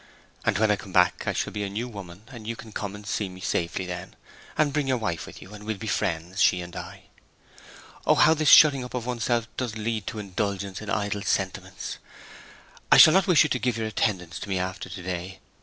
And 0.45 0.57
when 0.57 0.71
I 0.71 0.77
come 0.77 0.91
back 0.91 1.27
I 1.27 1.33
shall 1.33 1.53
be 1.53 1.61
a 1.61 1.69
new 1.69 1.87
woman; 1.87 2.23
and 2.29 2.47
you 2.47 2.55
can 2.55 2.71
come 2.71 2.95
and 2.95 3.05
see 3.05 3.29
me 3.29 3.39
safely 3.39 3.85
then, 3.85 4.15
and 4.57 4.73
bring 4.73 4.87
your 4.87 4.97
wife 4.97 5.27
with 5.27 5.43
you, 5.43 5.53
and 5.53 5.63
we'll 5.63 5.77
be 5.77 5.85
friends—she 5.85 6.59
and 6.61 6.75
I. 6.75 7.03
Oh, 8.07 8.15
how 8.15 8.33
this 8.33 8.49
shutting 8.49 8.83
up 8.83 8.95
of 8.95 9.05
one's 9.05 9.25
self 9.25 9.47
does 9.57 9.77
lead 9.77 10.07
to 10.07 10.17
indulgence 10.17 10.81
in 10.81 10.89
idle 10.89 11.21
sentiments. 11.21 11.99
I 12.91 12.97
shall 12.97 13.13
not 13.13 13.27
wish 13.27 13.43
you 13.43 13.49
to 13.49 13.59
give 13.59 13.77
your 13.77 13.85
attendance 13.85 14.39
to 14.39 14.49
me 14.49 14.57
after 14.57 14.89
to 14.89 15.03
day. 15.03 15.37